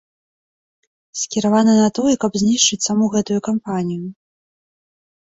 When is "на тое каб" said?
1.83-2.31